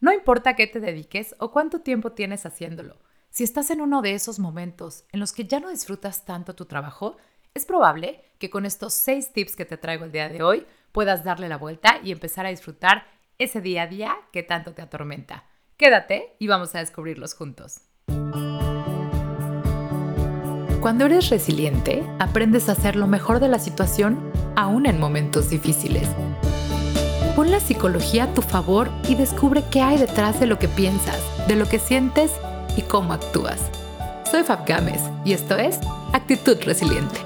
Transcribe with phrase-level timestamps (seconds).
[0.00, 2.98] No importa qué te dediques o cuánto tiempo tienes haciéndolo.
[3.30, 6.66] Si estás en uno de esos momentos en los que ya no disfrutas tanto tu
[6.66, 7.16] trabajo,
[7.54, 11.24] es probable que con estos seis tips que te traigo el día de hoy puedas
[11.24, 13.06] darle la vuelta y empezar a disfrutar
[13.38, 15.44] ese día a día que tanto te atormenta.
[15.76, 17.80] Quédate y vamos a descubrirlos juntos.
[20.80, 26.08] Cuando eres resiliente, aprendes a hacer lo mejor de la situación aún en momentos difíciles.
[27.38, 31.22] Pon la psicología a tu favor y descubre qué hay detrás de lo que piensas,
[31.46, 32.32] de lo que sientes
[32.76, 33.70] y cómo actúas.
[34.28, 35.78] Soy Fab Gámez y esto es
[36.12, 37.16] Actitud Resiliente.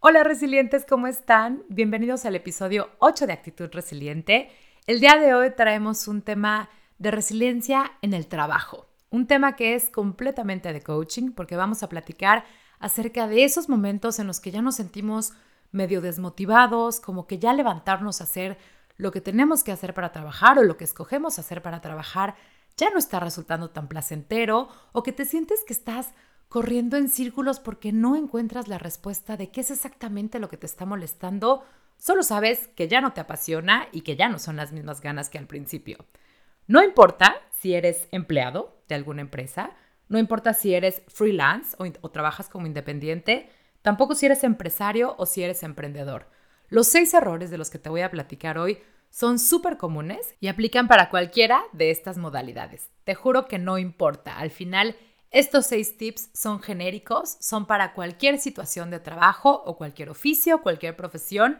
[0.00, 1.62] Hola resilientes, ¿cómo están?
[1.70, 4.50] Bienvenidos al episodio 8 de Actitud Resiliente.
[4.86, 6.68] El día de hoy traemos un tema
[6.98, 8.88] de resiliencia en el trabajo.
[9.10, 12.44] Un tema que es completamente de coaching porque vamos a platicar
[12.78, 15.32] acerca de esos momentos en los que ya nos sentimos
[15.72, 18.58] medio desmotivados, como que ya levantarnos a hacer
[18.96, 22.34] lo que tenemos que hacer para trabajar o lo que escogemos hacer para trabajar
[22.76, 26.12] ya no está resultando tan placentero o que te sientes que estás
[26.48, 30.66] corriendo en círculos porque no encuentras la respuesta de qué es exactamente lo que te
[30.66, 31.64] está molestando,
[31.98, 35.28] solo sabes que ya no te apasiona y que ya no son las mismas ganas
[35.28, 36.06] que al principio.
[36.66, 39.70] No importa si eres empleado de alguna empresa,
[40.08, 43.50] no importa si eres freelance o, trabajas como independiente,
[43.82, 46.28] tampoco si eres empresario o si eres emprendedor.
[46.68, 48.78] Los seis errores de los que te voy a platicar hoy
[49.10, 52.90] son súper comunes y aplican para cualquiera de estas modalidades.
[53.04, 54.38] Te juro que no importa.
[54.38, 54.96] Al final,
[55.30, 60.96] estos seis tips son genéricos, son para cualquier situación de trabajo o cualquier oficio, cualquier
[60.96, 61.58] profesión.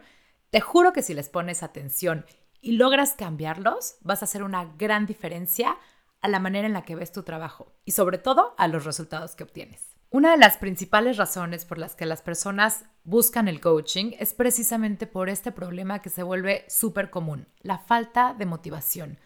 [0.49, 2.25] Te juro que si les pones atención
[2.61, 5.77] y logras cambiarlos, vas a hacer una gran diferencia
[6.21, 9.35] a la manera en la que ves tu trabajo y sobre todo a los resultados
[9.35, 9.95] que obtienes.
[10.11, 15.05] Una de las principales razones por las que las personas buscan el coaching es precisamente
[15.05, 19.19] por este problema que se vuelve súper común, la falta de motivación.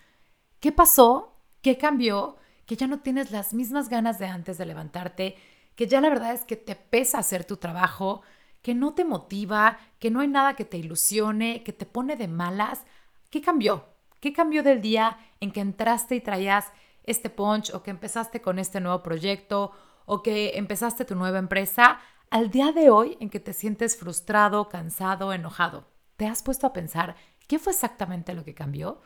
[0.59, 1.37] ¿Qué pasó?
[1.61, 2.35] ¿Qué cambió?
[2.65, 5.37] Que ya no tienes las mismas ganas de antes de levantarte,
[5.75, 8.21] que ya la verdad es que te pesa hacer tu trabajo,
[8.61, 12.27] que no te motiva, que no hay nada que te ilusione, que te pone de
[12.27, 12.83] malas.
[13.29, 13.85] ¿Qué cambió?
[14.19, 16.71] ¿Qué cambió del día en que entraste y traías
[17.03, 19.71] este punch o que empezaste con este nuevo proyecto
[20.05, 21.99] o que empezaste tu nueva empresa
[22.29, 25.87] al día de hoy en que te sientes frustrado, cansado, enojado?
[26.17, 27.15] ¿Te has puesto a pensar
[27.47, 29.01] qué fue exactamente lo que cambió?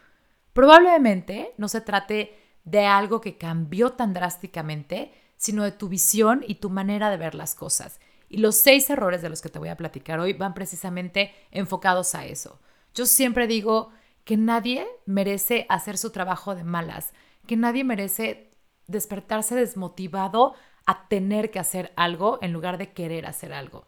[0.53, 6.55] Probablemente no se trate de algo que cambió tan drásticamente, sino de tu visión y
[6.55, 7.99] tu manera de ver las cosas.
[8.29, 12.15] Y los seis errores de los que te voy a platicar hoy van precisamente enfocados
[12.15, 12.59] a eso.
[12.93, 13.91] Yo siempre digo,
[14.27, 17.13] que nadie merece hacer su trabajo de malas,
[17.47, 18.51] que nadie merece
[18.87, 20.53] despertarse desmotivado
[20.85, 23.85] a tener que hacer algo en lugar de querer hacer algo.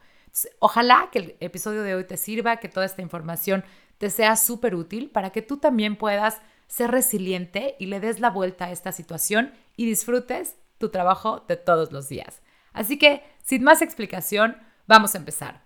[0.60, 3.64] ojalá que el episodio de hoy te sirva, que toda esta información
[3.98, 8.30] te sea súper útil para que tú también puedas ser resiliente y le des la
[8.30, 12.42] vuelta a esta situación y disfrutes tu trabajo de todos los días.
[12.74, 15.66] Así que, sin más explicación, vamos a empezar.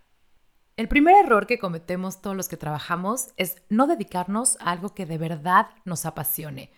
[0.75, 5.05] El primer error que cometemos todos los que trabajamos es no dedicarnos a algo que
[5.05, 6.71] de verdad nos apasione.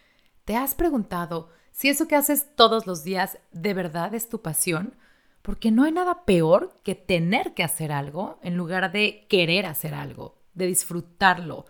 [0.46, 4.96] ¿Te has preguntado si eso que haces todos los días de verdad es tu pasión?
[5.42, 9.96] Porque no hay nada peor que tener que hacer algo en lugar de querer hacer
[9.96, 11.66] algo, de disfrutarlo.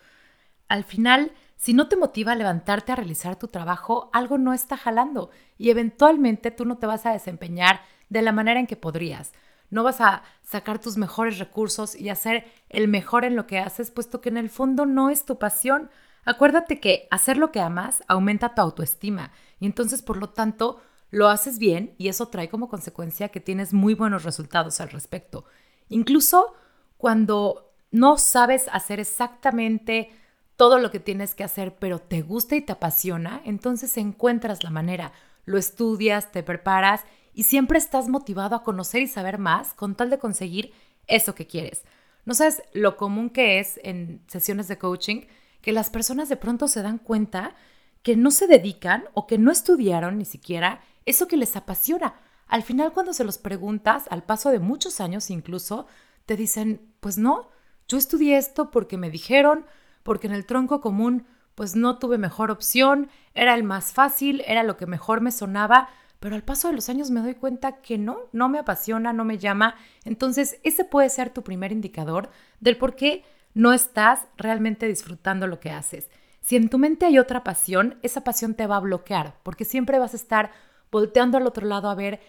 [0.67, 4.75] Al final, si no te motiva a levantarte a realizar tu trabajo, algo no está
[4.75, 9.31] jalando y eventualmente tú no te vas a desempeñar de la manera en que podrías
[9.69, 13.91] no vas a sacar tus mejores recursos y hacer el mejor en lo que haces,
[13.91, 15.89] puesto que en el fondo no es tu pasión.
[16.25, 20.81] Acuérdate que hacer lo que amas aumenta tu autoestima y entonces por lo tanto
[21.11, 25.45] lo haces bien y eso trae como consecuencia que tienes muy buenos resultados al respecto.
[25.87, 26.55] Incluso
[26.97, 30.09] cuando no sabes hacer exactamente
[30.55, 34.69] todo lo que tienes que hacer, pero te gusta y te apasiona, entonces encuentras la
[34.69, 35.11] manera,
[35.45, 37.01] lo estudias, te preparas
[37.33, 40.73] y siempre estás motivado a conocer y saber más con tal de conseguir
[41.07, 41.83] eso que quieres.
[42.25, 45.21] No sabes lo común que es en sesiones de coaching
[45.65, 47.55] que las personas de pronto se dan cuenta
[48.03, 52.13] que no se dedican o que no estudiaron ni siquiera eso que les apasiona.
[52.45, 55.87] Al final cuando se los preguntas, al paso de muchos años incluso,
[56.27, 57.49] te dicen, pues no,
[57.87, 59.65] yo estudié esto porque me dijeron,
[60.03, 61.25] porque en el tronco común
[61.55, 65.89] pues no tuve mejor opción, era el más fácil, era lo que mejor me sonaba,
[66.19, 69.25] pero al paso de los años me doy cuenta que no, no me apasiona, no
[69.25, 69.77] me llama.
[70.03, 72.29] Entonces, ese puede ser tu primer indicador
[72.59, 73.23] del por qué
[73.55, 76.11] no estás realmente disfrutando lo que haces.
[76.41, 79.97] Si en tu mente hay otra pasión, esa pasión te va a bloquear, porque siempre
[79.97, 80.51] vas a estar
[80.91, 82.19] volteando al otro lado a ver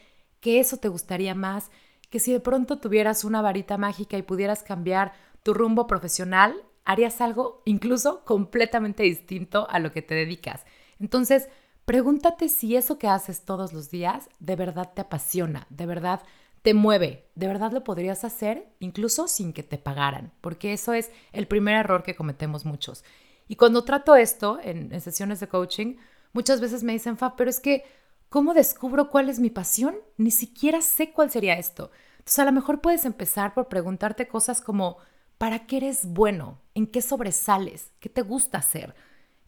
[0.40, 1.70] qué eso te gustaría más,
[2.08, 5.12] que si de pronto tuvieras una varita mágica y pudieras cambiar
[5.42, 10.64] tu rumbo profesional, harías algo incluso completamente distinto a lo que te dedicas.
[11.00, 11.48] Entonces,
[11.84, 16.22] pregúntate si eso que haces todos los días de verdad te apasiona, de verdad
[16.66, 21.12] te mueve, de verdad lo podrías hacer incluso sin que te pagaran, porque eso es
[21.30, 23.04] el primer error que cometemos muchos.
[23.46, 25.94] Y cuando trato esto en, sesiones de coaching,
[26.32, 27.84] muchas veces me dicen, Fa, pero es que,
[28.28, 29.94] ¿cómo descubro cuál es mi pasión?
[30.16, 31.92] Ni siquiera sé cuál sería esto.
[32.18, 34.96] Entonces, a lo mejor puedes empezar por preguntarte cosas como,
[35.38, 36.58] ¿para qué eres bueno?
[36.74, 37.92] ¿En qué sobresales?
[38.00, 38.96] ¿Qué te gusta hacer?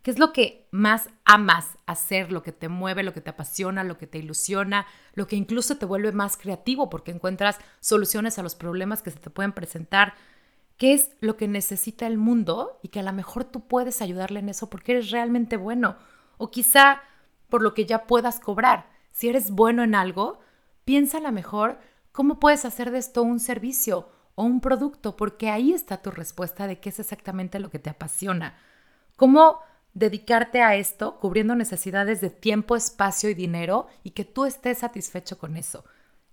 [0.09, 3.85] ¿Qué es lo que más amas hacer, lo que te mueve, lo que te apasiona,
[3.85, 8.43] lo que te ilusiona, lo que incluso te vuelve más creativo porque encuentras soluciones a
[8.43, 10.15] los problemas que se te pueden presentar?
[10.79, 14.41] ¿Qué es lo que necesita el mundo y que a lo mejor tú puedes ayudarle
[14.41, 15.99] en eso porque eres realmente bueno?
[16.39, 17.03] O quizá
[17.51, 18.89] por lo que ya puedas cobrar.
[19.13, 20.41] Si eres bueno en algo,
[20.87, 21.81] piensa a lo mejor
[22.13, 26.67] cómo puedes hacer de esto un servicio o un producto, porque ahí está tu respuesta
[26.67, 28.57] de qué es exactamente lo que te apasiona.
[29.15, 29.61] ¿Cómo
[29.95, 35.39] dedicarte a esto cubriendo necesidades de tiempo, espacio y dinero y que tú estés satisfecho
[35.39, 35.85] con eso?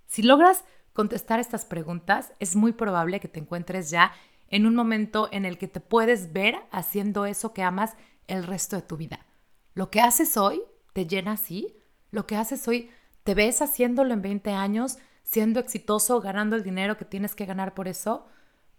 [0.08, 0.64] Si logras
[0.94, 4.14] contestar estas preguntas, es muy probable que te encuentres ya
[4.50, 7.96] en un momento en el que te puedes ver haciendo eso que amas
[8.28, 9.26] el resto de tu vida.
[9.74, 10.62] Lo que haces hoy
[10.94, 11.78] te llena así,
[12.12, 12.90] lo que haces hoy
[13.24, 17.74] te ves haciéndolo en 20 años, siendo exitoso, ganando el dinero que tienes que ganar
[17.74, 18.28] por eso,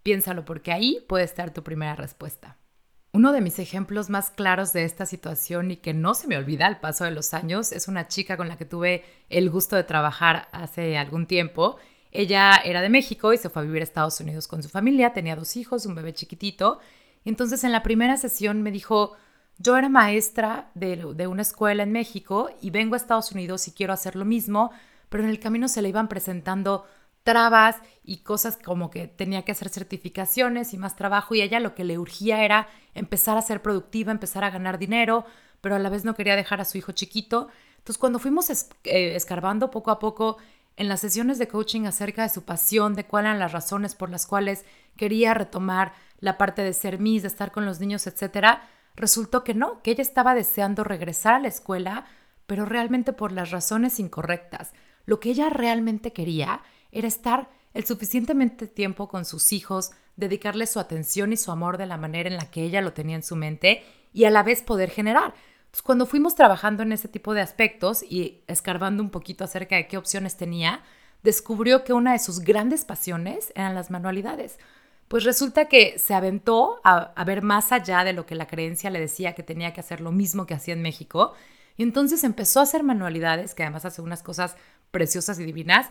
[0.03, 2.57] piénsalo porque ahí puede estar tu primera respuesta.
[3.17, 6.67] Uno de mis ejemplos más claros de esta situación y que no se me olvida
[6.67, 9.83] al paso de los años es una chica con la que tuve el gusto de
[9.83, 11.77] trabajar hace algún tiempo.
[12.11, 15.13] Ella era de México y se fue a vivir a Estados Unidos con su familia,
[15.13, 16.79] tenía dos hijos, un bebé chiquitito.
[17.25, 19.13] entonces en la primera sesión me dijo,
[19.57, 23.71] yo era maestra de, de una escuela en México y vengo a Estados Unidos y
[23.71, 24.69] quiero hacer lo mismo,
[25.09, 26.85] pero en el camino se le iban presentando
[27.27, 27.75] trabas
[28.05, 31.83] y cosas como que tenía que hacer certificaciones y más trabajo y ella lo que
[31.83, 35.25] le urgía era empezar a ser productiva, empezar a ganar dinero,
[35.59, 37.49] pero a la vez no quería dejar a su hijo chiquito.
[37.79, 38.63] Entonces cuando fuimos eh,
[39.17, 40.37] escarbando poco a poco
[40.77, 44.09] en las sesiones de coaching acerca de su pasión, de cuáles eran las razones por
[44.09, 44.63] las cuales
[44.95, 45.91] quería retomar
[46.21, 49.91] la parte de ser Miss, de estar con los niños, etcétera, resultó que no, que
[49.91, 52.05] ella estaba deseando regresar a la escuela,
[52.45, 54.71] pero realmente por las razones incorrectas.
[55.05, 56.61] Lo que ella realmente quería
[56.97, 61.85] era estar el suficientemente tiempo con sus hijos, dedicarle su atención y su amor de
[61.85, 63.83] la manera en la que ella lo tenía en su mente
[64.13, 65.35] y a la vez poder generar.
[65.83, 69.97] cuando fuimos trabajando en ese tipo de aspectos y escarbando un poquito acerca de qué
[69.97, 70.81] opciones tenía,
[71.21, 74.57] descubrió que una de sus grandes pasiones eran las manualidades.
[75.07, 78.89] Pues resulta que se aventó a, a ver más allá de lo que la creencia
[78.89, 81.33] le decía que tenía que hacer lo mismo que hacía en México
[81.77, 84.57] y entonces empezó a hacer manualidades, que además hace unas cosas
[84.89, 85.87] preciosas y divinas.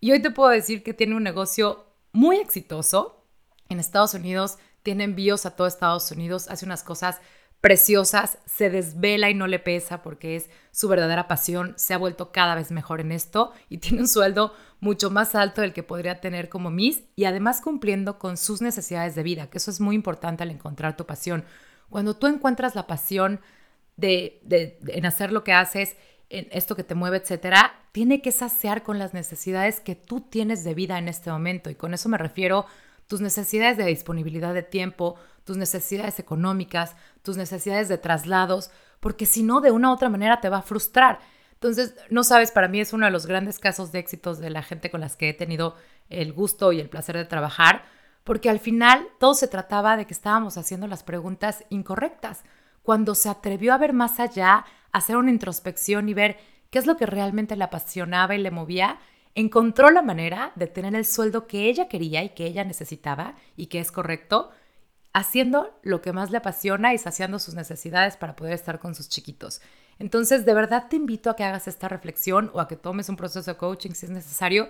[0.00, 3.24] Y hoy te puedo decir que tiene un negocio muy exitoso.
[3.68, 7.20] En Estados Unidos tiene envíos a todo Estados Unidos, hace unas cosas
[7.60, 12.30] preciosas, se desvela y no le pesa porque es su verdadera pasión, se ha vuelto
[12.30, 16.20] cada vez mejor en esto y tiene un sueldo mucho más alto del que podría
[16.20, 19.96] tener como Miss y además cumpliendo con sus necesidades de vida, que eso es muy
[19.96, 21.44] importante al encontrar tu pasión.
[21.90, 23.40] Cuando tú encuentras la pasión
[23.96, 25.96] de, en hacer lo que haces,
[26.28, 30.74] esto que te mueve, etcétera, tiene que saciar con las necesidades que tú tienes de
[30.74, 31.70] vida en este momento.
[31.70, 32.66] Y con eso me refiero
[33.06, 39.42] tus necesidades de disponibilidad de tiempo, tus necesidades económicas, tus necesidades de traslados, porque si
[39.42, 41.20] no, de una u otra manera te va a frustrar.
[41.52, 44.62] Entonces, no sabes, para mí es uno de los grandes casos de éxitos de la
[44.62, 45.76] gente con las que he tenido
[46.10, 47.84] el gusto y el placer de trabajar,
[48.24, 52.42] porque al final todo se trataba de que estábamos haciendo las preguntas incorrectas
[52.86, 56.38] cuando se atrevió a ver más allá, hacer una introspección y ver
[56.70, 59.00] qué es lo que realmente le apasionaba y le movía,
[59.34, 63.66] encontró la manera de tener el sueldo que ella quería y que ella necesitaba y
[63.66, 64.50] que es correcto,
[65.12, 69.08] haciendo lo que más le apasiona y saciando sus necesidades para poder estar con sus
[69.08, 69.60] chiquitos.
[69.98, 73.16] Entonces, de verdad te invito a que hagas esta reflexión o a que tomes un
[73.16, 74.68] proceso de coaching si es necesario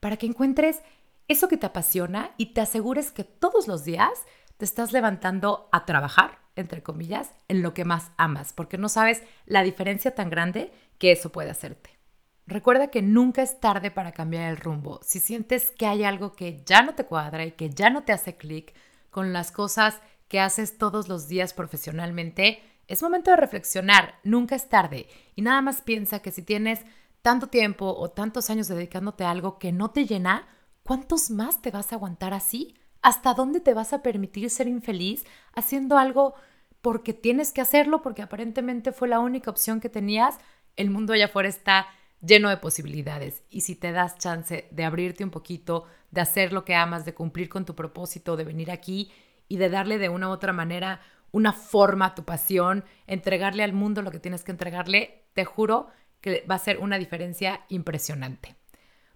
[0.00, 0.80] para que encuentres
[1.28, 4.24] eso que te apasiona y te asegures que todos los días
[4.56, 9.22] te estás levantando a trabajar entre comillas, en lo que más amas, porque no sabes
[9.46, 11.98] la diferencia tan grande que eso puede hacerte.
[12.46, 15.00] Recuerda que nunca es tarde para cambiar el rumbo.
[15.02, 18.12] Si sientes que hay algo que ya no te cuadra y que ya no te
[18.12, 18.74] hace clic
[19.10, 24.14] con las cosas que haces todos los días profesionalmente, es momento de reflexionar.
[24.24, 25.08] Nunca es tarde.
[25.36, 26.80] Y nada más piensa que si tienes
[27.20, 30.48] tanto tiempo o tantos años dedicándote a algo que no te llena,
[30.82, 32.74] ¿cuántos más te vas a aguantar así?
[33.02, 35.24] ¿Hasta dónde te vas a permitir ser infeliz
[35.54, 36.34] haciendo algo
[36.80, 40.38] porque tienes que hacerlo, porque aparentemente fue la única opción que tenías?
[40.76, 41.86] El mundo allá afuera está
[42.20, 43.42] lleno de posibilidades.
[43.50, 47.14] Y si te das chance de abrirte un poquito, de hacer lo que amas, de
[47.14, 49.10] cumplir con tu propósito, de venir aquí
[49.48, 51.00] y de darle de una u otra manera
[51.30, 55.88] una forma a tu pasión, entregarle al mundo lo que tienes que entregarle, te juro
[56.20, 58.56] que va a ser una diferencia impresionante.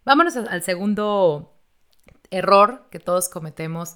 [0.04, 1.54] Vámonos al segundo
[2.32, 3.94] error que todos cometemos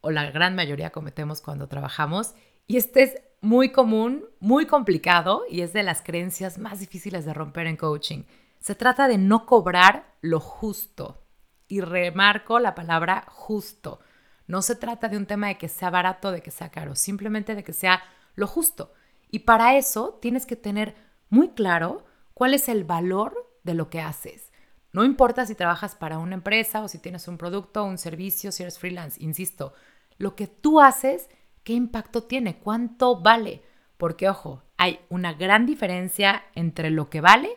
[0.00, 2.34] o la gran mayoría cometemos cuando trabajamos.
[2.66, 7.34] Y este es muy común, muy complicado y es de las creencias más difíciles de
[7.34, 8.24] romper en coaching.
[8.60, 11.24] Se trata de no cobrar lo justo.
[11.66, 14.00] Y remarco la palabra justo.
[14.46, 17.54] No se trata de un tema de que sea barato, de que sea caro, simplemente
[17.54, 18.02] de que sea
[18.34, 18.92] lo justo.
[19.30, 20.96] Y para eso tienes que tener
[21.28, 24.47] muy claro cuál es el valor de lo que haces.
[24.92, 28.52] No importa si trabajas para una empresa o si tienes un producto o un servicio,
[28.52, 29.74] si eres freelance, insisto,
[30.16, 31.28] lo que tú haces,
[31.62, 32.58] ¿qué impacto tiene?
[32.58, 33.62] ¿Cuánto vale?
[33.96, 37.50] Porque, ojo, hay una gran diferencia entre lo que vale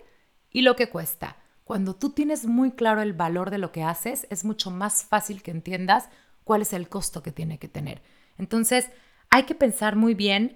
[0.50, 1.38] y lo que cuesta.
[1.64, 5.42] Cuando tú tienes muy claro el valor de lo que haces, es mucho más fácil
[5.42, 6.10] que entiendas
[6.44, 8.02] cuál es el costo que tiene que tener.
[8.38, 8.90] Entonces,
[9.30, 10.56] hay que pensar muy bien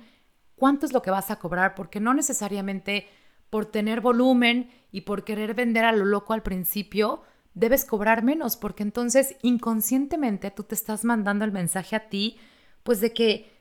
[0.55, 3.07] cuánto es lo que vas a cobrar, porque no necesariamente
[3.49, 7.21] por tener volumen y por querer vender a lo loco al principio,
[7.53, 12.37] debes cobrar menos, porque entonces inconscientemente tú te estás mandando el mensaje a ti,
[12.81, 13.51] pues de que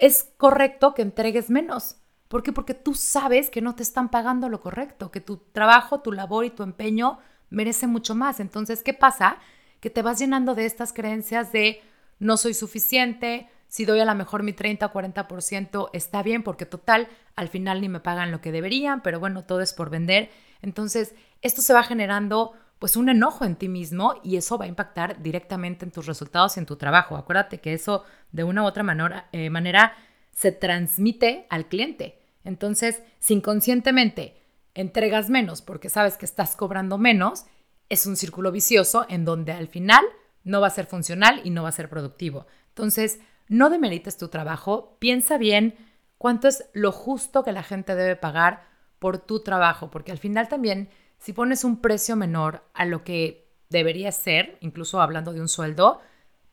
[0.00, 1.94] es correcto que entregues menos.
[2.26, 2.52] ¿Por qué?
[2.52, 6.44] Porque tú sabes que no te están pagando lo correcto, que tu trabajo, tu labor
[6.44, 7.20] y tu empeño
[7.50, 8.40] merece mucho más.
[8.40, 9.38] Entonces, ¿qué pasa?
[9.78, 11.82] Que te vas llenando de estas creencias de
[12.18, 16.66] no soy suficiente, si doy a lo mejor mi 30 o 40% está bien, porque
[16.66, 17.06] total,
[17.36, 20.30] al final ni me pagan lo que deberían, pero bueno, todo es por vender.
[20.62, 24.68] Entonces, esto se va generando pues un enojo en ti mismo y eso va a
[24.68, 27.16] impactar directamente en tus resultados y en tu trabajo.
[27.16, 29.92] Acuérdate que eso de una u otra manera, eh, manera
[30.32, 32.22] se transmite al cliente.
[32.42, 34.40] Entonces, si inconscientemente
[34.74, 37.44] entregas menos porque sabes que estás cobrando menos,
[37.90, 40.04] es un círculo vicioso en donde al final
[40.42, 42.46] no va a ser funcional y no va a ser productivo.
[42.68, 45.74] Entonces, no demerites tu trabajo, piensa bien
[46.16, 48.62] cuánto es lo justo que la gente debe pagar
[49.00, 50.88] por tu trabajo, porque al final también
[51.18, 56.00] si pones un precio menor a lo que debería ser, incluso hablando de un sueldo,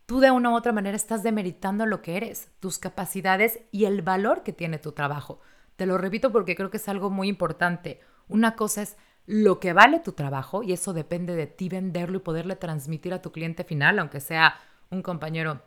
[0.05, 4.01] tú de una u otra manera estás demeritando lo que eres, tus capacidades y el
[4.01, 5.39] valor que tiene tu trabajo.
[5.75, 8.01] Te lo repito porque creo que es algo muy importante.
[8.27, 12.21] Una cosa es lo que vale tu trabajo y eso depende de ti venderlo y
[12.21, 14.55] poderle transmitir a tu cliente final, aunque sea
[14.89, 15.61] un compañero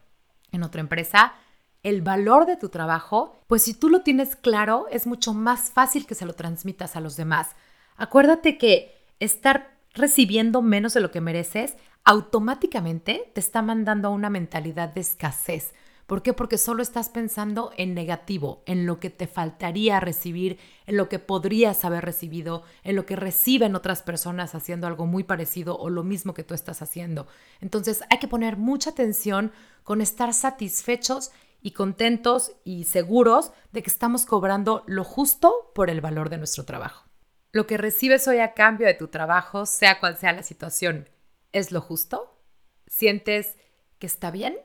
[0.53, 1.35] en otra empresa.
[1.83, 6.07] El valor de tu trabajo, pues si tú lo tienes claro, es mucho más fácil
[6.07, 7.57] que se lo transmitas a los demás.
[7.97, 14.31] Acuérdate que estar recibiendo menos de lo que mereces automáticamente te está mandando a una
[14.31, 15.73] mentalidad de escasez.
[16.07, 16.33] ¿Por qué?
[16.33, 21.21] Porque solo estás pensando en negativo, en lo que te faltaría recibir, en lo que
[21.21, 26.03] podrías haber recibido, en lo que reciben otras personas haciendo algo muy parecido o lo
[26.03, 27.29] mismo que tú estás haciendo.
[27.61, 29.53] Entonces hay que poner mucha atención
[29.85, 31.31] con estar satisfechos
[31.63, 36.65] y contentos y seguros de que estamos cobrando lo justo por el valor de nuestro
[36.65, 37.09] trabajo.
[37.53, 41.09] Lo que recibes hoy a cambio de tu trabajo, sea cual sea la situación,
[41.53, 42.41] ¿es lo justo?
[42.87, 43.57] ¿Sientes
[43.99, 44.57] que está bien?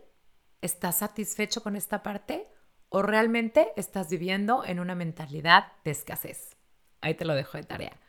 [0.62, 2.48] ¿Estás satisfecho con esta parte?
[2.90, 6.56] ¿O realmente estás viviendo en una mentalidad de escasez?
[7.02, 8.00] Ahí te lo dejo de tarea.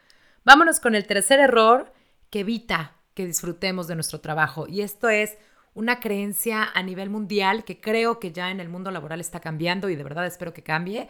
[0.44, 1.92] Vámonos con el tercer error
[2.30, 4.66] que evita que disfrutemos de nuestro trabajo.
[4.68, 5.36] Y esto es
[5.76, 9.90] una creencia a nivel mundial que creo que ya en el mundo laboral está cambiando
[9.90, 11.08] y de verdad espero que cambie,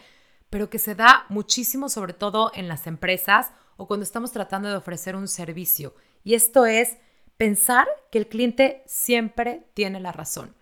[0.50, 4.74] pero que se da muchísimo sobre todo en las empresas o cuando estamos tratando de
[4.74, 5.94] ofrecer un servicio.
[6.24, 6.98] Y esto es
[7.36, 10.56] pensar que el cliente siempre tiene la razón.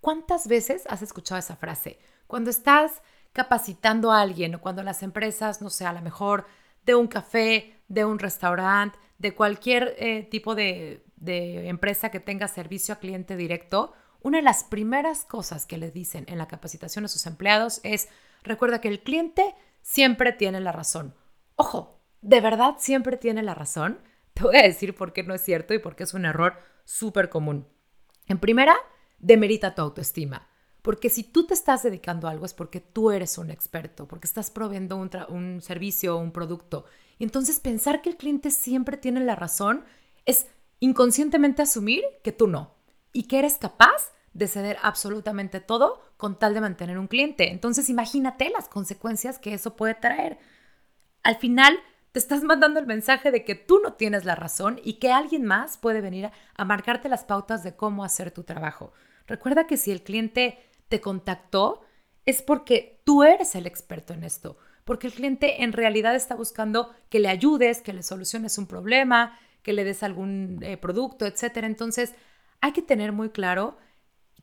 [0.00, 1.98] ¿Cuántas veces has escuchado esa frase?
[2.28, 6.46] Cuando estás capacitando a alguien o cuando las empresas, no sé, a lo mejor
[6.84, 12.48] de un café, de un restaurante, de cualquier eh, tipo de, de empresa que tenga
[12.48, 17.04] servicio a cliente directo, una de las primeras cosas que le dicen en la capacitación
[17.04, 18.08] a sus empleados es,
[18.42, 21.14] Recuerda que el cliente siempre tiene la razón.
[21.56, 24.00] Ojo, ¿de verdad siempre tiene la razón?
[24.34, 26.58] Te voy a decir por qué no es cierto y por qué es un error
[26.84, 27.66] súper común.
[28.26, 28.76] En primera,
[29.18, 30.48] demerita tu autoestima.
[30.82, 34.26] Porque si tú te estás dedicando a algo es porque tú eres un experto, porque
[34.26, 36.84] estás proveyendo un, un servicio o un producto.
[37.18, 39.84] Y entonces pensar que el cliente siempre tiene la razón
[40.24, 40.46] es
[40.80, 42.74] inconscientemente asumir que tú no
[43.12, 47.50] y que eres capaz de ceder absolutamente todo con tal de mantener un cliente.
[47.50, 50.38] Entonces imagínate las consecuencias que eso puede traer.
[51.22, 51.78] Al final
[52.12, 55.44] te estás mandando el mensaje de que tú no tienes la razón y que alguien
[55.44, 58.92] más puede venir a, marcarte las pautas de cómo hacer tu trabajo.
[59.26, 60.58] Recuerda que si el cliente
[60.88, 61.82] te contactó
[62.24, 64.56] es porque tú eres el experto en esto.
[64.84, 69.38] porque el cliente en realidad está buscando que le ayudes, que le soluciones un problema,
[69.68, 71.58] que le des algún eh, producto, etc.
[71.64, 72.14] Entonces,
[72.62, 73.76] hay que tener muy claro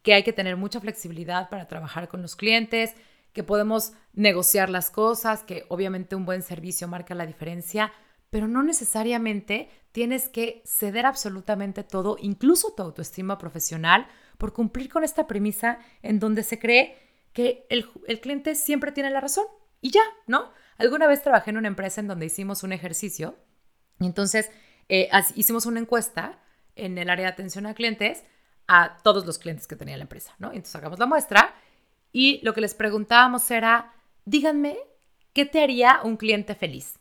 [0.03, 2.94] que hay que tener mucha flexibilidad para trabajar con los clientes,
[3.34, 7.91] que podemos negociar las cosas, que obviamente un buen servicio marca la diferencia,
[8.29, 14.05] pero no necesariamente tienes que ceder absolutamente todo, incluso tu autoestima profesional,
[14.38, 17.00] por cumplir con esta premisa en donde se cree
[17.34, 17.89] que el,
[18.22, 19.46] cliente siempre tiene la razón
[19.82, 20.51] y ya, ¿no?
[20.77, 23.39] Alguna vez trabajé en una empresa en donde hicimos un ejercicio
[24.00, 24.51] y entonces
[24.89, 26.39] eh, hicimos una encuesta
[26.75, 28.24] en el área de atención a clientes
[28.68, 30.48] a todos los clientes que tenía la empresa, ¿no?
[30.48, 31.54] Entonces sacamos la muestra
[32.12, 33.94] y lo que les preguntábamos era,
[34.25, 34.77] díganme,
[35.34, 37.00] ¿qué te haría un cliente feliz?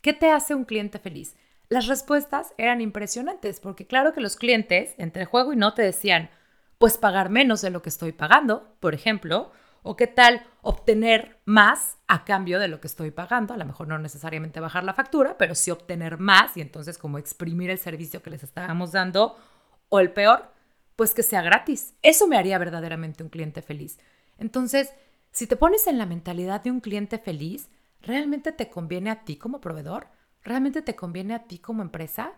[0.00, 1.36] ¿Qué te hace un cliente feliz?
[1.68, 6.30] Las respuestas eran impresionantes porque claro que los clientes, entre juego y no, te decían,
[6.78, 11.98] pues pagar menos de lo que estoy pagando, por ejemplo, o qué tal obtener más
[12.06, 15.36] a cambio de lo que estoy pagando, a lo mejor no necesariamente bajar la factura,
[15.36, 19.36] pero sí obtener más y entonces como exprimir el servicio que les estábamos dando,
[19.88, 20.50] o el peor,
[20.96, 21.94] pues que sea gratis.
[22.02, 23.98] Eso me haría verdaderamente un cliente feliz.
[24.38, 24.94] Entonces,
[25.32, 27.68] si te pones en la mentalidad de un cliente feliz,
[28.00, 30.08] ¿realmente te conviene a ti como proveedor?
[30.42, 32.32] ¿Realmente te conviene a ti como empresa?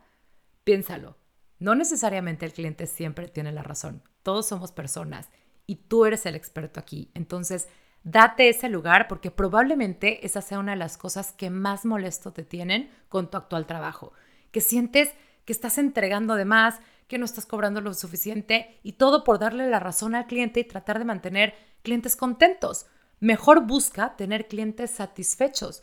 [0.65, 1.17] Piénsalo.
[1.59, 4.03] No necesariamente el cliente siempre tiene la razón.
[4.23, 5.29] Todos somos personas
[5.67, 7.11] y tú eres el experto aquí.
[7.15, 7.69] Entonces,
[8.03, 12.45] date ese lugar porque probablemente esa sea una de las cosas que más molesto te
[12.45, 14.13] tienen con tu actual trabajo.
[14.51, 15.11] Que sientes
[15.45, 19.69] que estás entregando de más, que no estás cobrando lo suficiente y todo por darle
[19.69, 22.87] la razón al cliente y tratar de mantener clientes contentos.
[23.21, 25.83] Mejor busca tener clientes satisfechos,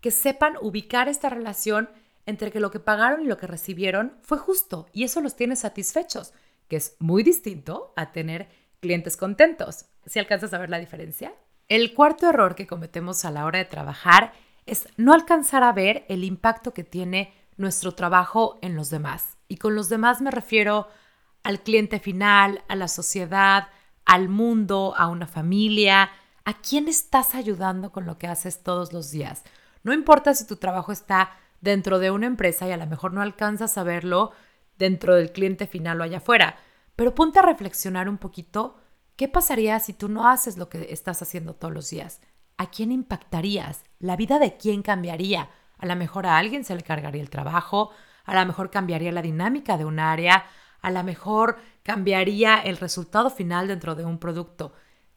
[0.00, 1.90] que sepan ubicar esta relación
[2.26, 5.56] entre que lo que pagaron y lo que recibieron fue justo y eso los tiene
[5.56, 6.34] satisfechos,
[6.68, 8.48] que es muy distinto a tener
[8.80, 9.86] clientes contentos.
[10.06, 11.32] ¿Si alcanzas a ver la diferencia?
[11.68, 14.32] El cuarto error que cometemos a la hora de trabajar
[14.66, 19.36] es no alcanzar a ver el impacto que tiene nuestro trabajo en los demás.
[19.48, 20.88] Y con los demás me refiero
[21.42, 23.68] al cliente final, a la sociedad,
[24.04, 26.10] al mundo, a una familia.
[26.44, 29.44] ¿A quién estás ayudando con lo que haces todos los días?
[29.82, 33.20] No importa si tu trabajo está dentro de una empresa y a lo mejor no
[33.20, 34.32] alcanzas a verlo
[34.78, 36.56] dentro del cliente final o allá afuera,
[36.98, 38.76] pero ponte a reflexionar un poquito,
[39.14, 42.20] ¿qué pasaría si tú no haces lo que estás haciendo todos los días?
[42.56, 43.84] ¿A quién impactarías?
[44.00, 45.48] ¿La vida de quién cambiaría?
[45.76, 47.90] A lo mejor a alguien se le cargaría el trabajo,
[48.24, 50.46] a lo mejor cambiaría la dinámica de un área,
[50.80, 54.72] a lo mejor cambiaría el resultado final dentro de un producto.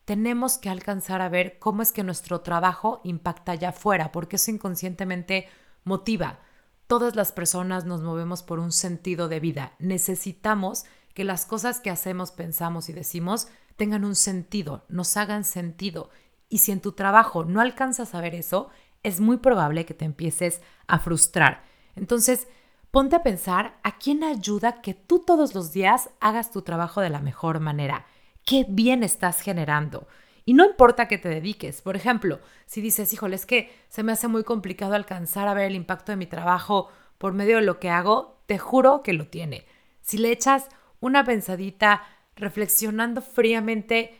[0.05, 4.51] Tenemos que alcanzar a ver cómo es que nuestro trabajo impacta allá afuera, porque eso
[4.51, 5.47] inconscientemente
[5.83, 6.41] motiva.
[6.85, 9.73] Todas las personas nos movemos por un sentido de vida.
[9.79, 16.11] Necesitamos que las cosas que hacemos, pensamos y decimos tengan un sentido, nos hagan sentido.
[16.49, 18.69] Y si en tu trabajo no alcanzas a ver eso,
[19.01, 21.63] es muy probable que te empieces a frustrar.
[21.95, 22.47] Entonces,
[22.91, 27.09] ponte a pensar a quién ayuda que tú todos los días hagas tu trabajo de
[27.09, 28.05] la mejor manera.
[28.45, 30.07] ¿Qué bien estás generando?
[30.45, 31.81] Y no importa que te dediques.
[31.81, 35.65] Por ejemplo, si dices, híjole, es que se me hace muy complicado alcanzar a ver
[35.65, 39.27] el impacto de mi trabajo por medio de lo que hago, te juro que lo
[39.27, 39.65] tiene.
[40.01, 40.67] Si le echas
[41.01, 42.03] una pensadita
[42.37, 44.17] reflexionando fríamente,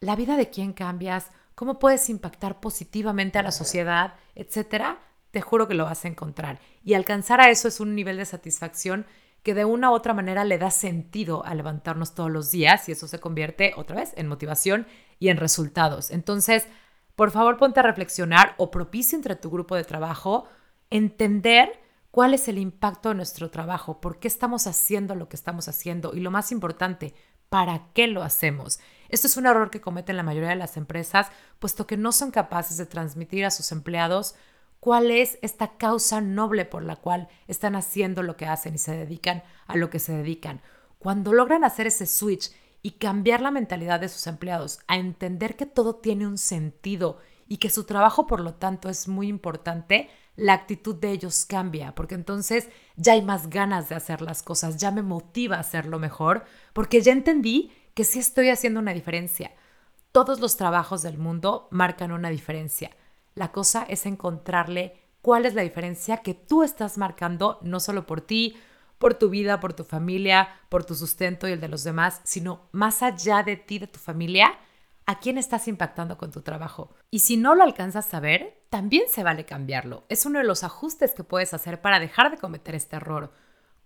[0.00, 4.98] la vida de quién cambias, cómo puedes impactar positivamente a la sociedad, etcétera,
[5.30, 6.60] te juro que lo vas a encontrar.
[6.84, 9.06] Y alcanzar a eso es un nivel de satisfacción
[9.42, 12.92] que de una u otra manera le da sentido a levantarnos todos los días y
[12.92, 14.86] eso se convierte otra vez en motivación
[15.18, 16.10] y en resultados.
[16.10, 16.66] Entonces,
[17.16, 20.46] por favor, ponte a reflexionar o propicia entre tu grupo de trabajo
[20.90, 21.80] entender
[22.18, 26.16] cuál es el impacto de nuestro trabajo, por qué estamos haciendo lo que estamos haciendo
[26.16, 27.14] y lo más importante,
[27.48, 28.80] para qué lo hacemos.
[29.08, 31.28] Esto es un error que cometen la mayoría de las empresas,
[31.60, 34.34] puesto que no son capaces de transmitir a sus empleados
[34.80, 38.96] cuál es esta causa noble por la cual están haciendo lo que hacen y se
[38.96, 40.60] dedican a lo que se dedican.
[40.98, 42.50] Cuando logran hacer ese switch
[42.82, 47.58] y cambiar la mentalidad de sus empleados a entender que todo tiene un sentido y
[47.58, 52.14] que su trabajo por lo tanto es muy importante, la actitud de ellos cambia, porque
[52.14, 56.44] entonces ya hay más ganas de hacer las cosas, ya me motiva a hacerlo mejor,
[56.72, 59.50] porque ya entendí que sí estoy haciendo una diferencia.
[60.12, 62.92] Todos los trabajos del mundo marcan una diferencia.
[63.34, 68.20] La cosa es encontrarle cuál es la diferencia que tú estás marcando, no solo por
[68.20, 68.56] ti,
[68.98, 72.68] por tu vida, por tu familia, por tu sustento y el de los demás, sino
[72.70, 74.56] más allá de ti, de tu familia,
[75.04, 76.94] a quién estás impactando con tu trabajo.
[77.10, 80.04] Y si no lo alcanzas a ver, también se vale cambiarlo.
[80.08, 83.32] Es uno de los ajustes que puedes hacer para dejar de cometer este error.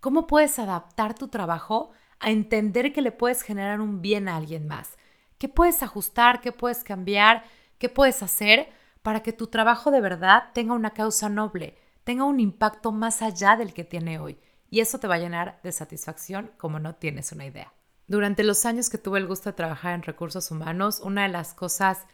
[0.01, 1.93] ¿Cómo puedes adaptar tu trabajo
[2.23, 4.97] a entender que le puedes generar un bien a alguien más.
[5.39, 6.41] ¿Qué puedes ajustar?
[6.41, 7.45] ¿Qué puedes cambiar?
[7.79, 8.69] ¿Qué puedes hacer
[9.03, 13.57] para que tu trabajo de verdad tenga una causa noble, tenga un impacto más allá
[13.57, 14.39] del que tiene hoy.
[14.71, 17.75] Y eso te va a llenar de satisfacción como no tienes una idea.
[18.07, 21.55] Durante los años que tuve el gusto de trabajar en recursos humanos, una de las
[21.55, 22.07] cosas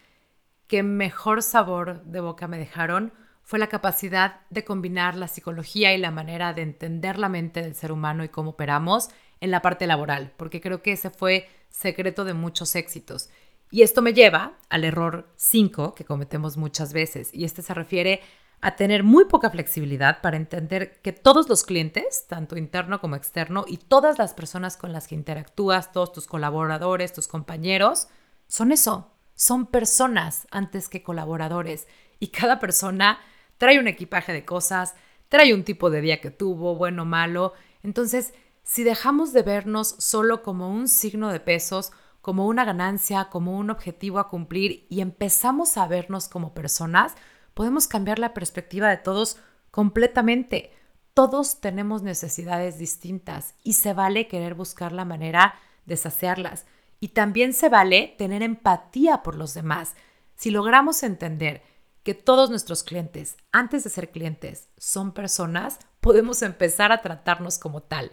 [0.68, 5.98] que mejor sabor de boca me dejaron fue la capacidad de combinar la psicología y
[5.98, 9.08] la manera de entender la mente del ser humano y cómo operamos
[9.40, 13.30] en la parte laboral, porque creo que ese fue secreto de muchos éxitos.
[13.70, 18.20] Y esto me lleva al error 5 que cometemos muchas veces, y este se refiere
[18.60, 23.64] a tener muy poca flexibilidad para entender que todos los clientes, tanto interno como externo,
[23.66, 28.08] y todas las personas con las que interactúas, todos tus colaboradores, tus compañeros,
[28.46, 31.86] son eso, son personas antes que colaboradores.
[32.18, 33.20] Y cada persona
[33.56, 34.96] trae un equipaje de cosas,
[35.28, 37.52] trae un tipo de día que tuvo, bueno o malo.
[37.84, 43.56] Entonces, si dejamos de vernos solo como un signo de pesos, como una ganancia, como
[43.56, 47.14] un objetivo a cumplir y empezamos a vernos como personas,
[47.54, 49.38] podemos cambiar la perspectiva de todos
[49.70, 50.72] completamente.
[51.14, 55.54] Todos tenemos necesidades distintas y se vale querer buscar la manera
[55.86, 56.66] de saciarlas.
[57.00, 59.94] Y también se vale tener empatía por los demás.
[60.34, 61.62] Si logramos entender
[62.02, 67.82] que todos nuestros clientes, antes de ser clientes, son personas, podemos empezar a tratarnos como
[67.82, 68.12] tal.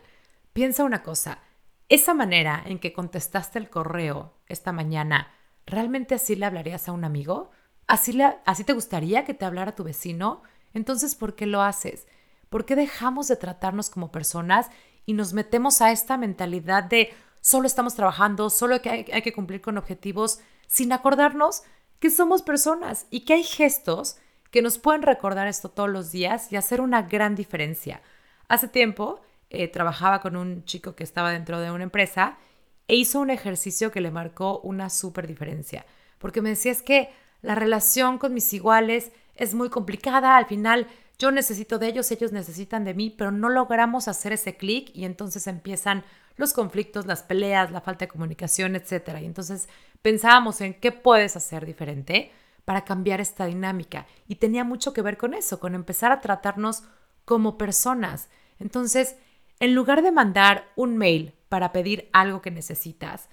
[0.53, 1.39] Piensa una cosa,
[1.87, 5.31] esa manera en que contestaste el correo esta mañana,
[5.65, 7.51] ¿realmente así le hablarías a un amigo?
[7.87, 10.41] ¿Así, ¿Así te gustaría que te hablara tu vecino?
[10.73, 12.07] Entonces, ¿por qué lo haces?
[12.49, 14.69] ¿Por qué dejamos de tratarnos como personas
[15.05, 17.13] y nos metemos a esta mentalidad de
[17.45, 21.61] solo estamos trabajando, solo que hay, que cumplir con objetivos, sin acordarnos
[21.99, 24.17] que somos personas y que hay gestos
[24.49, 28.01] que nos pueden recordar esto todos los días y hacer una gran diferencia.
[28.47, 32.39] Hace tiempo eh, trabajaba con un chico que estaba dentro de una empresa
[32.87, 35.85] e hizo un ejercicio que le marcó una súper diferencia,
[36.17, 37.11] porque me decía es que
[37.43, 40.87] la relación con mis iguales es muy complicada, al final
[41.19, 45.05] yo necesito de ellos, ellos necesitan de mí, pero no logramos hacer ese clic y
[45.05, 46.03] entonces empiezan
[46.35, 49.17] los conflictos, las peleas, la falta de comunicación, etc.
[49.21, 49.69] Y entonces
[50.01, 52.31] pensábamos en qué puedes hacer diferente
[52.65, 54.07] para cambiar esta dinámica.
[54.27, 56.83] Y tenía mucho que ver con eso, con empezar a tratarnos
[57.23, 58.29] como personas.
[58.59, 59.15] Entonces,
[59.59, 63.29] en lugar de mandar un mail para pedir algo que necesitas,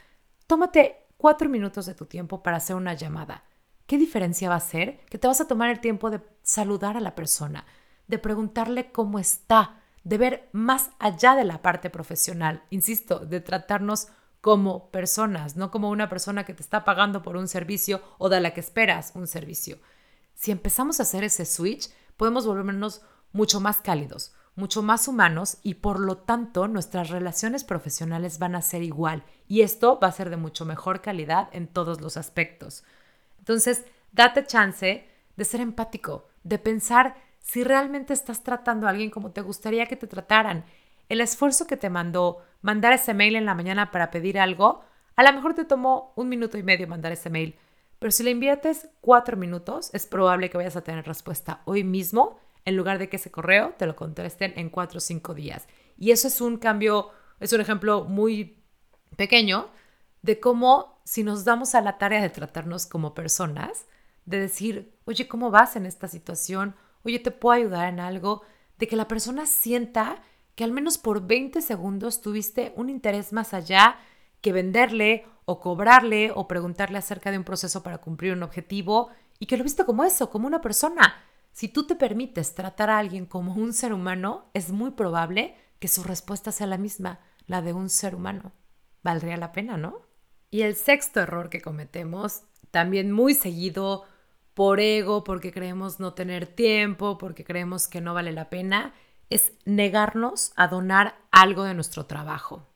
[0.46, 3.44] tómate cuatro minutos de tu tiempo para hacer una llamada.
[3.86, 5.00] ¿Qué diferencia va a hacer?
[5.06, 7.66] Que te vas a tomar el tiempo de saludar a la persona,
[8.06, 14.08] de preguntarle cómo está, de ver más allá de la parte profesional, insisto, de tratarnos
[14.40, 18.40] como personas, no como una persona que te está pagando por un servicio o de
[18.40, 19.78] la que esperas un servicio.
[20.34, 25.74] Si empezamos a hacer ese switch, podemos volvernos mucho más cálidos, mucho más humanos y
[25.74, 30.28] por lo tanto nuestras relaciones profesionales van a ser igual y esto va a ser
[30.28, 32.84] de mucho mejor calidad en todos los aspectos.
[33.38, 39.32] Entonces, date chance de ser empático, de pensar si realmente estás tratando a alguien como
[39.32, 40.64] te gustaría que te trataran.
[41.08, 44.82] El esfuerzo que te mandó mandar ese mail en la mañana para pedir algo,
[45.16, 47.56] a lo mejor te tomó un minuto y medio mandar ese mail,
[47.98, 52.38] pero si le inviertes cuatro minutos, es probable que vayas a tener respuesta hoy mismo
[52.64, 55.68] en lugar de que ese correo te lo contesten en cuatro o cinco días.
[55.96, 58.64] Y eso es un cambio, es un ejemplo muy
[59.16, 59.68] pequeño
[60.22, 63.86] de cómo si nos damos a la tarea de tratarnos como personas,
[64.24, 66.74] de decir, oye, ¿cómo vas en esta situación?
[67.04, 68.42] Oye, te puedo ayudar en algo,
[68.78, 70.22] de que la persona sienta
[70.54, 73.96] que al menos por 20 segundos tuviste un interés más allá
[74.40, 79.46] que venderle o cobrarle o preguntarle acerca de un proceso para cumplir un objetivo y
[79.46, 81.14] que lo viste como eso, como una persona.
[81.52, 85.88] Si tú te permites tratar a alguien como un ser humano, es muy probable que
[85.88, 88.52] su respuesta sea la misma, la de un ser humano.
[89.02, 90.00] Valdría la pena, ¿no?
[90.50, 94.04] Y el sexto error que cometemos, también muy seguido,
[94.54, 98.92] por ego, porque creemos no tener tiempo, porque creemos que no vale la pena,
[99.30, 102.68] es negarnos a donar algo de nuestro trabajo.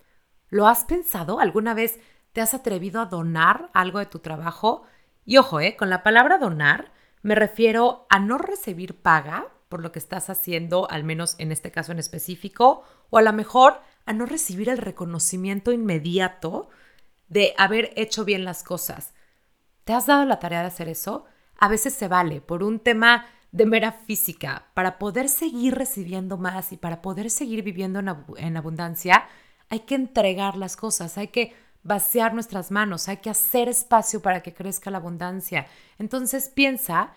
[0.48, 1.40] ¿Lo has pensado?
[1.40, 1.98] ¿Alguna vez
[2.32, 4.84] te has atrevido a donar algo de tu trabajo?
[5.24, 5.76] Y ojo, ¿eh?
[5.76, 10.88] con la palabra donar me refiero a no recibir paga por lo que estás haciendo,
[10.90, 14.78] al menos en este caso en específico, o a lo mejor a no recibir el
[14.78, 16.68] reconocimiento inmediato
[17.28, 19.12] de haber hecho bien las cosas.
[19.84, 21.24] ¿Te has dado la tarea de hacer eso?
[21.58, 26.72] A veces se vale por un tema de mera física, para poder seguir recibiendo más
[26.72, 28.00] y para poder seguir viviendo
[28.36, 29.26] en, abundancia,
[29.70, 34.42] hay que entregar las cosas, hay que vaciar nuestras manos, hay que hacer espacio para
[34.42, 35.66] que crezca la abundancia.
[35.98, 37.12] Entonces piensa,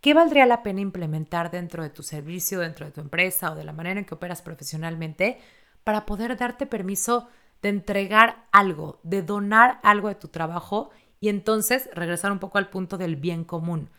[0.00, 3.64] ¿qué valdría la pena implementar dentro de tu servicio, dentro de tu empresa o de
[3.64, 5.38] la manera en que operas profesionalmente
[5.84, 7.28] para poder darte permiso
[7.62, 10.90] de entregar algo, de donar algo de tu trabajo
[11.20, 13.90] y entonces regresar un poco al punto del bien común.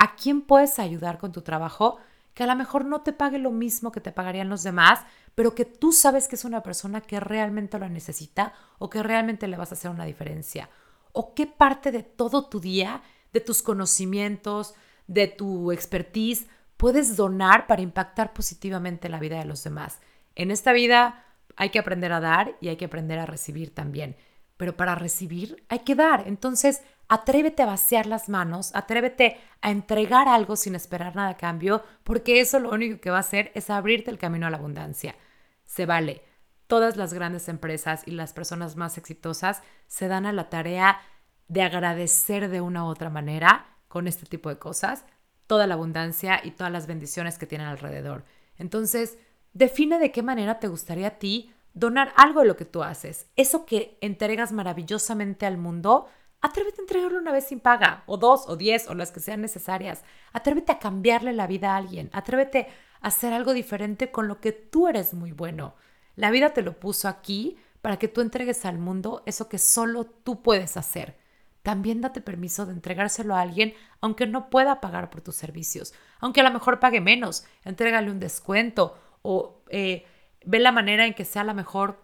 [0.00, 1.98] a quién puedes ayudar con tu trabajo
[2.38, 5.00] que a lo mejor no te pague lo mismo que te pagarían los demás,
[5.34, 9.48] pero que tú sabes que es una persona que realmente lo necesita o que realmente
[9.48, 10.70] le vas a hacer una diferencia.
[11.10, 13.02] O qué parte de todo tu día,
[13.32, 14.74] de tus conocimientos,
[15.08, 19.98] de tu expertise, puedes donar para impactar positivamente la vida de los demás.
[20.36, 21.24] En esta vida
[21.56, 24.16] hay que aprender a dar y hay que aprender a recibir también.
[24.58, 26.24] Pero para recibir hay que dar.
[26.26, 31.82] Entonces, atrévete a vaciar las manos, atrévete a entregar algo sin esperar nada a cambio,
[32.04, 35.16] porque eso lo único que va a hacer es abrirte el camino a la abundancia.
[35.64, 36.22] Se vale.
[36.66, 41.00] Todas las grandes empresas y las personas más exitosas se dan a la tarea
[41.46, 45.06] de agradecer de una u otra manera con este tipo de cosas
[45.46, 48.24] toda la abundancia y todas las bendiciones que tienen alrededor.
[48.58, 49.16] Entonces,
[49.54, 53.26] define de qué manera te gustaría a ti donar algo de lo que tú haces.
[53.36, 56.08] Eso que entregas maravillosamente al mundo,
[56.40, 59.40] Atrévete a entregarlo una vez sin paga, o dos, o diez, o las que sean
[59.40, 60.04] necesarias.
[60.32, 62.10] Atrévete a cambiarle la vida a alguien.
[62.12, 62.68] Atrévete
[63.00, 65.74] a hacer algo diferente con lo que tú eres muy bueno.
[66.14, 70.04] La vida te lo puso aquí para que tú entregues al mundo eso que solo
[70.04, 71.16] tú puedes hacer.
[71.62, 76.40] También date permiso de entregárselo a alguien aunque no pueda pagar por tus servicios, aunque
[76.40, 80.06] a lo mejor pague menos, entrégale un descuento o eh,
[80.44, 82.02] ve la manera en que sea a lo mejor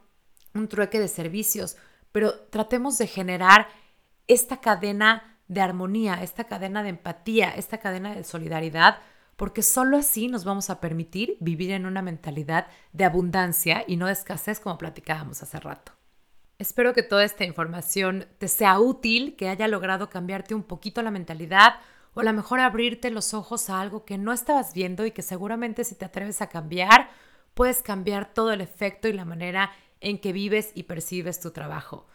[0.55, 1.77] un trueque de servicios,
[2.13, 3.69] pero tratemos de generar
[4.29, 8.99] esta cadena de armonía, esta cadena de empatía, esta cadena de solidaridad,
[9.37, 14.07] porque solo así nos vamos a permitir vivir en una mentalidad de abundancia y no
[14.07, 15.93] de escasez como platicábamos hace rato.
[16.59, 21.11] Espero que toda esta información te sea útil, que haya logrado cambiarte un poquito la
[21.11, 21.75] mentalidad
[22.15, 25.23] o a lo mejor abrirte los ojos a algo que no estabas viendo y que
[25.23, 27.11] seguramente si te atreves a cambiar,
[27.55, 32.07] puedes cambiar todo el efecto y la manera en que vives y percibes tu trabajo.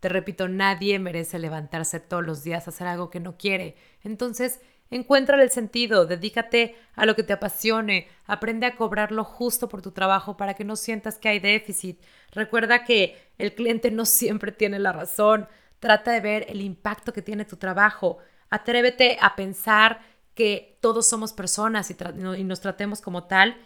[0.00, 3.76] Te repito, nadie merece levantarse todos los días a hacer algo que no quiere.
[4.04, 9.68] Entonces, encuentra el sentido, dedícate a lo que te apasione, aprende a cobrar lo justo
[9.68, 12.00] por tu trabajo para que no sientas que hay déficit.
[12.30, 15.48] Recuerda que el cliente no siempre tiene la razón.
[15.80, 18.18] Trata de ver el impacto que tiene tu trabajo.
[18.50, 20.00] Atrévete a pensar
[20.34, 21.96] que todos somos personas y,
[22.36, 23.56] y nos tratemos como tal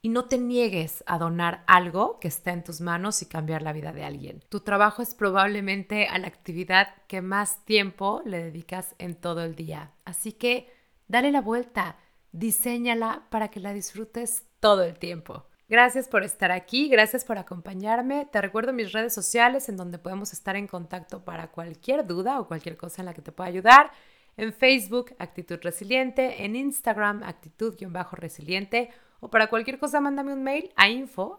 [0.00, 3.72] y no te niegues a donar algo que está en tus manos y cambiar la
[3.72, 4.44] vida de alguien.
[4.48, 9.54] Tu trabajo es probablemente a la actividad que más tiempo le dedicas en todo el
[9.54, 9.92] día.
[10.04, 10.72] Así que
[11.08, 11.96] dale la vuelta,
[12.32, 15.46] diséñala para que la disfrutes todo el tiempo.
[15.68, 18.26] Gracias por estar aquí, gracias por acompañarme.
[18.32, 22.48] Te recuerdo mis redes sociales en donde podemos estar en contacto para cualquier duda o
[22.48, 23.90] cualquier cosa en la que te pueda ayudar.
[24.38, 30.88] En Facebook, Actitud Resiliente, en Instagram, Actitud-Resiliente o para cualquier cosa mándame un mail a
[30.88, 31.38] info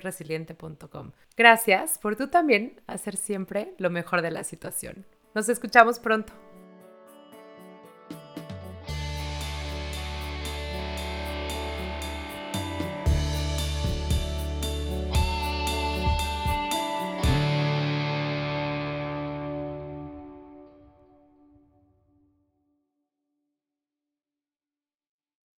[0.00, 5.06] resilientecom Gracias por tú también hacer siempre lo mejor de la situación.
[5.34, 6.51] Nos escuchamos pronto.